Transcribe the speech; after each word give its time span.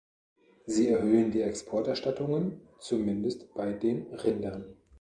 Sie 0.65 0.87
erhöhen 0.89 1.29
die 1.29 1.43
Exporterstattungen, 1.43 2.59
zumindest 2.79 3.53
bei 3.53 3.71
den 3.71 4.11
Rindern. 4.15 4.65